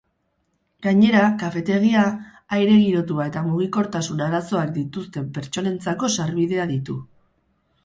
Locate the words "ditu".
6.75-7.01